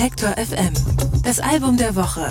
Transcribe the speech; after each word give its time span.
Detektor 0.00 0.30
FM. 0.30 0.72
Das 1.24 1.40
Album 1.40 1.76
der 1.76 1.94
Woche. 1.94 2.26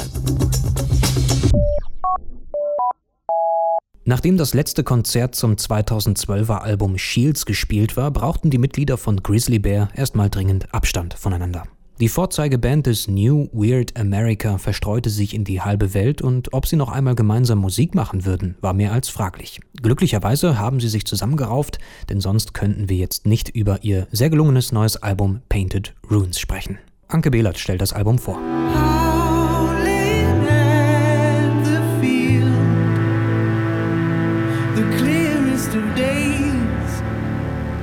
Nachdem 4.05 4.37
das 4.37 4.55
letzte 4.55 4.83
Konzert 4.83 5.35
zum 5.35 5.53
2012er 5.53 6.61
Album 6.61 6.97
Shields 6.97 7.45
gespielt 7.45 7.95
war, 7.95 8.09
brauchten 8.09 8.49
die 8.49 8.57
Mitglieder 8.57 8.97
von 8.97 9.21
Grizzly 9.21 9.59
Bear 9.59 9.89
erstmal 9.93 10.31
dringend 10.31 10.73
Abstand 10.73 11.13
voneinander. 11.13 11.61
Die 11.99 12.09
Vorzeigeband 12.09 12.87
des 12.87 13.07
New 13.07 13.49
Weird 13.53 13.95
America 13.99 14.57
verstreute 14.57 15.11
sich 15.11 15.35
in 15.35 15.43
die 15.43 15.61
halbe 15.61 15.93
Welt 15.93 16.23
und 16.23 16.51
ob 16.53 16.65
sie 16.65 16.75
noch 16.75 16.89
einmal 16.89 17.13
gemeinsam 17.13 17.59
Musik 17.59 17.93
machen 17.93 18.25
würden, 18.25 18.57
war 18.61 18.73
mehr 18.73 18.93
als 18.93 19.09
fraglich. 19.09 19.59
Glücklicherweise 19.79 20.57
haben 20.57 20.79
sie 20.79 20.89
sich 20.89 21.05
zusammengerauft, 21.05 21.77
denn 22.09 22.19
sonst 22.19 22.55
könnten 22.55 22.89
wir 22.89 22.97
jetzt 22.97 23.27
nicht 23.27 23.49
über 23.49 23.83
ihr 23.83 24.07
sehr 24.11 24.31
gelungenes 24.31 24.71
neues 24.71 24.97
Album 24.97 25.41
Painted 25.49 25.93
Runes 26.09 26.39
sprechen. 26.39 26.79
Anke 27.11 27.31
Behlert 27.31 27.57
stellt 27.57 27.81
das 27.81 27.91
Album 27.91 28.19
vor. 28.19 28.39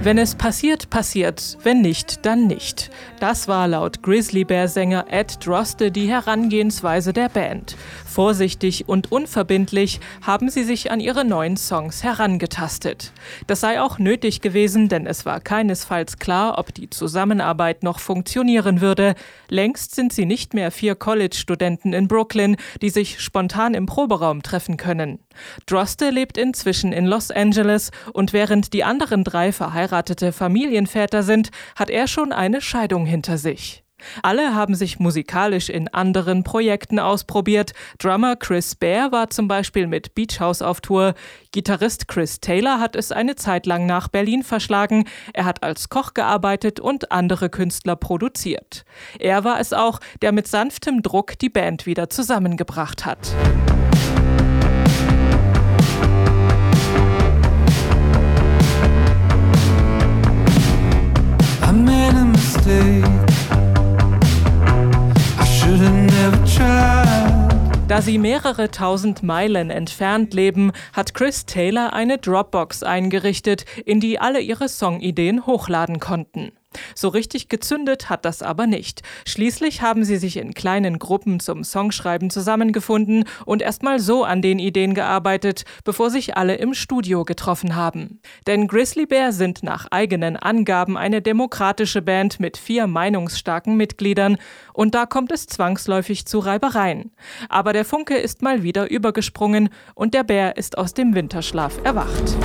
Wenn 0.06 0.18
es 0.18 0.36
passiert, 0.36 0.88
passiert. 0.88 1.58
Wenn 1.64 1.80
nicht, 1.82 2.24
dann 2.24 2.46
nicht. 2.46 2.92
Das 3.18 3.48
war 3.48 3.66
laut 3.66 4.04
Grizzly 4.04 4.44
Bear 4.44 4.68
Sänger 4.68 5.06
Ed 5.10 5.44
Droste 5.44 5.90
die 5.90 6.08
Herangehensweise 6.08 7.12
der 7.12 7.28
Band. 7.28 7.74
Vorsichtig 8.06 8.88
und 8.88 9.10
unverbindlich 9.10 9.98
haben 10.22 10.48
sie 10.48 10.62
sich 10.62 10.92
an 10.92 11.00
ihre 11.00 11.24
neuen 11.24 11.56
Songs 11.56 12.04
herangetastet. 12.04 13.12
Das 13.48 13.60
sei 13.60 13.80
auch 13.80 13.98
nötig 13.98 14.42
gewesen, 14.42 14.88
denn 14.88 15.08
es 15.08 15.26
war 15.26 15.40
keinesfalls 15.40 16.18
klar, 16.18 16.56
ob 16.56 16.72
die 16.72 16.88
Zusammenarbeit 16.88 17.82
noch 17.82 17.98
funktionieren 17.98 18.80
würde. 18.80 19.16
Längst 19.48 19.96
sind 19.96 20.12
sie 20.12 20.24
nicht 20.24 20.54
mehr 20.54 20.70
vier 20.70 20.94
College-Studenten 20.94 21.92
in 21.92 22.06
Brooklyn, 22.06 22.56
die 22.80 22.90
sich 22.90 23.20
spontan 23.20 23.74
im 23.74 23.86
Proberaum 23.86 24.44
treffen 24.44 24.76
können. 24.76 25.18
Droste 25.66 26.10
lebt 26.10 26.38
inzwischen 26.38 26.92
in 26.92 27.06
Los 27.06 27.30
Angeles 27.30 27.90
und 28.12 28.32
während 28.32 28.72
die 28.72 28.84
anderen 28.84 29.24
drei 29.24 29.52
verheiratete 29.96 30.32
Familienväter 30.32 31.22
sind, 31.22 31.50
hat 31.74 31.88
er 31.88 32.06
schon 32.06 32.32
eine 32.32 32.60
Scheidung 32.60 33.06
hinter 33.06 33.38
sich. 33.38 33.82
Alle 34.22 34.54
haben 34.54 34.74
sich 34.74 34.98
musikalisch 34.98 35.70
in 35.70 35.88
anderen 35.88 36.44
Projekten 36.44 36.98
ausprobiert. 36.98 37.72
Drummer 37.98 38.36
Chris 38.36 38.74
Bear 38.74 39.10
war 39.10 39.30
zum 39.30 39.48
Beispiel 39.48 39.86
mit 39.86 40.14
Beach 40.14 40.38
House 40.38 40.60
auf 40.60 40.82
Tour. 40.82 41.14
Gitarrist 41.50 42.08
Chris 42.08 42.40
Taylor 42.40 42.78
hat 42.78 42.94
es 42.94 43.10
eine 43.10 43.36
Zeit 43.36 43.64
lang 43.64 43.86
nach 43.86 44.08
Berlin 44.08 44.42
verschlagen. 44.42 45.08
Er 45.32 45.46
hat 45.46 45.62
als 45.62 45.88
Koch 45.88 46.12
gearbeitet 46.12 46.78
und 46.78 47.10
andere 47.10 47.48
Künstler 47.48 47.96
produziert. 47.96 48.84
Er 49.18 49.44
war 49.44 49.60
es 49.60 49.72
auch, 49.72 50.00
der 50.20 50.32
mit 50.32 50.46
sanftem 50.46 51.00
Druck 51.00 51.38
die 51.38 51.50
Band 51.50 51.86
wieder 51.86 52.10
zusammengebracht 52.10 53.06
hat. 53.06 53.34
Da 67.96 68.02
sie 68.02 68.18
mehrere 68.18 68.70
tausend 68.70 69.22
Meilen 69.22 69.70
entfernt 69.70 70.34
leben, 70.34 70.72
hat 70.92 71.14
Chris 71.14 71.46
Taylor 71.46 71.94
eine 71.94 72.18
Dropbox 72.18 72.82
eingerichtet, 72.82 73.64
in 73.86 74.00
die 74.00 74.18
alle 74.18 74.40
ihre 74.40 74.68
Songideen 74.68 75.46
hochladen 75.46 75.98
konnten. 75.98 76.52
So 76.94 77.08
richtig 77.08 77.48
gezündet 77.48 78.10
hat 78.10 78.24
das 78.24 78.42
aber 78.42 78.66
nicht. 78.66 79.02
Schließlich 79.26 79.82
haben 79.82 80.04
sie 80.04 80.16
sich 80.16 80.36
in 80.36 80.54
kleinen 80.54 80.98
Gruppen 80.98 81.40
zum 81.40 81.64
Songschreiben 81.64 82.30
zusammengefunden 82.30 83.24
und 83.44 83.62
erstmal 83.62 84.00
so 84.00 84.24
an 84.24 84.42
den 84.42 84.58
Ideen 84.58 84.94
gearbeitet, 84.94 85.64
bevor 85.84 86.10
sich 86.10 86.36
alle 86.36 86.56
im 86.56 86.74
Studio 86.74 87.24
getroffen 87.24 87.76
haben. 87.76 88.20
Denn 88.46 88.66
Grizzly 88.68 89.06
Bear 89.06 89.32
sind 89.32 89.62
nach 89.62 89.86
eigenen 89.90 90.36
Angaben 90.36 90.96
eine 90.96 91.22
demokratische 91.22 92.02
Band 92.02 92.40
mit 92.40 92.56
vier 92.56 92.86
meinungsstarken 92.86 93.76
Mitgliedern 93.76 94.36
und 94.72 94.94
da 94.94 95.06
kommt 95.06 95.32
es 95.32 95.46
zwangsläufig 95.46 96.26
zu 96.26 96.38
Reibereien. 96.38 97.12
Aber 97.48 97.72
der 97.72 97.84
Funke 97.84 98.16
ist 98.16 98.42
mal 98.42 98.62
wieder 98.62 98.90
übergesprungen 98.90 99.70
und 99.94 100.14
der 100.14 100.24
Bär 100.24 100.56
ist 100.56 100.78
aus 100.78 100.94
dem 100.94 101.14
Winterschlaf 101.14 101.78
erwacht. 101.84 102.36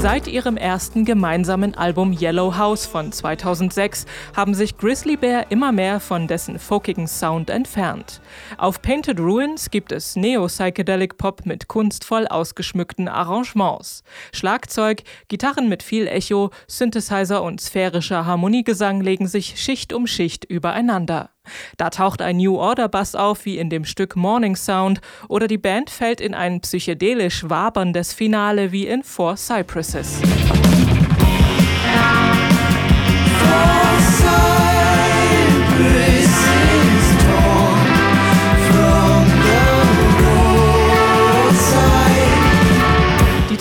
Seit 0.00 0.28
ihrem 0.28 0.56
ersten 0.56 1.04
gemeinsamen 1.04 1.74
Album 1.74 2.16
Yellow 2.18 2.56
House 2.56 2.86
von 2.86 3.12
2006 3.12 4.06
haben 4.34 4.54
sich 4.54 4.78
Grizzly 4.78 5.18
Bear 5.18 5.50
immer 5.50 5.72
mehr 5.72 6.00
von 6.00 6.26
dessen 6.26 6.58
folkigen 6.58 7.06
Sound 7.06 7.50
entfernt. 7.50 8.22
Auf 8.56 8.80
Painted 8.80 9.20
Ruins 9.20 9.70
gibt 9.70 9.92
es 9.92 10.16
Neo-Psychedelic 10.16 11.18
Pop 11.18 11.44
mit 11.44 11.68
kunstvoll 11.68 12.26
ausgeschmückten 12.26 13.08
Arrangements. 13.08 14.02
Schlagzeug, 14.32 15.02
Gitarren 15.28 15.68
mit 15.68 15.82
viel 15.82 16.06
Echo, 16.06 16.48
Synthesizer 16.66 17.42
und 17.42 17.60
sphärischer 17.60 18.24
Harmoniegesang 18.24 19.02
legen 19.02 19.28
sich 19.28 19.60
Schicht 19.60 19.92
um 19.92 20.06
Schicht 20.06 20.46
übereinander. 20.46 21.28
Da 21.76 21.90
taucht 21.90 22.22
ein 22.22 22.36
New 22.36 22.56
Order 22.56 22.88
Bass 22.88 23.14
auf 23.14 23.44
wie 23.44 23.58
in 23.58 23.70
dem 23.70 23.84
Stück 23.84 24.16
Morning 24.16 24.56
Sound 24.56 25.00
oder 25.28 25.46
die 25.46 25.58
Band 25.58 25.90
fällt 25.90 26.20
in 26.20 26.34
ein 26.34 26.60
psychedelisch 26.60 27.48
waberndes 27.48 28.12
Finale 28.12 28.72
wie 28.72 28.86
in 28.86 29.02
Four 29.02 29.36
Cypresses. 29.36 30.20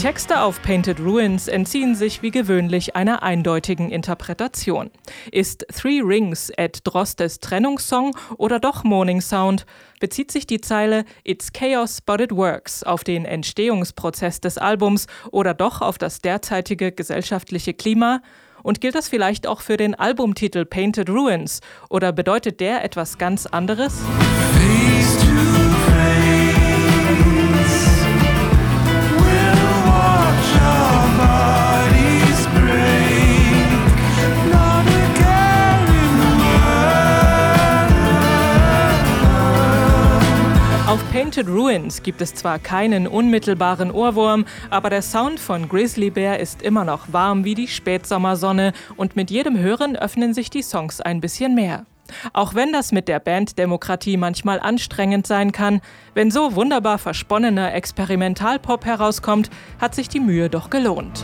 Texte 0.10 0.42
auf 0.42 0.60
Painted 0.64 1.00
Ruins 1.00 1.48
entziehen 1.48 1.94
sich 1.94 2.24
wie 2.24 2.32
gewöhnlich 2.32 2.96
einer 2.96 3.22
eindeutigen 3.22 3.92
Interpretation. 3.92 4.90
Ist 5.32 5.68
Three 5.72 6.02
Rings 6.02 6.50
Ed 6.58 6.80
Drostes 6.84 7.40
Trennungssong 7.40 8.18
oder 8.38 8.60
doch 8.60 8.84
Morning 8.84 9.22
Sound? 9.22 9.68
Bezieht 10.00 10.32
sich 10.32 10.48
die 10.48 10.62
Zeile 10.62 11.06
It's 11.24 11.54
Chaos 11.54 12.02
but 12.02 12.22
it 12.22 12.32
works 12.32 12.82
auf 12.82 13.04
den 13.04 13.24
Entstehungsprozess 13.24 14.42
des 14.42 14.58
Albums 14.58 15.06
oder 15.30 15.54
doch 15.54 15.80
auf 15.84 16.00
das 16.00 16.22
derzeitige 16.22 16.92
gesellschaftliche 16.92 17.76
Klima? 17.76 18.24
Und 18.64 18.82
gilt 18.82 18.96
das 18.96 19.10
vielleicht 19.10 19.46
auch 19.46 19.62
für 19.62 19.78
den 19.78 19.94
Albumtitel 19.94 20.66
Painted 20.66 21.12
Ruins? 21.12 21.62
Oder 21.88 22.14
bedeutet 22.14 22.62
der 22.62 22.84
etwas 22.84 23.20
ganz 23.20 23.46
anderes? 23.46 23.94
Auf 23.94 24.99
Painted 41.30 41.48
Ruins 41.48 42.02
gibt 42.02 42.22
es 42.22 42.34
zwar 42.34 42.58
keinen 42.58 43.06
unmittelbaren 43.06 43.92
Ohrwurm, 43.92 44.46
aber 44.72 44.90
der 44.90 45.04
Sound 45.04 45.40
von 45.40 45.70
Grizzly 45.70 46.10
Bear 46.10 46.40
ist 46.40 46.64
immer 46.64 46.84
noch 46.84 47.14
warm 47.14 47.44
wie 47.44 47.54
die 47.54 47.68
Spätsommersonne 47.68 48.74
und 48.98 49.16
mit 49.16 49.30
jedem 49.30 49.56
Hören 49.56 49.96
öffnen 49.96 50.34
sich 50.34 50.50
die 50.50 50.64
Songs 50.64 51.02
ein 51.02 51.22
bisschen 51.22 51.54
mehr. 51.54 51.86
Auch 52.34 52.56
wenn 52.56 52.74
das 52.74 52.92
mit 52.92 53.08
der 53.08 53.20
Banddemokratie 53.20 54.18
manchmal 54.18 54.60
anstrengend 54.60 55.28
sein 55.28 55.52
kann, 55.52 55.82
wenn 56.16 56.32
so 56.32 56.56
wunderbar 56.56 56.98
versponnener 56.98 57.76
Experimentalpop 57.76 58.86
herauskommt, 58.86 59.52
hat 59.80 59.94
sich 59.94 60.10
die 60.10 60.22
Mühe 60.22 60.50
doch 60.50 60.72
gelohnt. 60.72 61.24